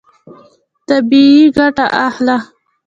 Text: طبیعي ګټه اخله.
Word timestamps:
طبیعي 0.87 1.43
ګټه 1.57 1.85
اخله. 2.07 2.37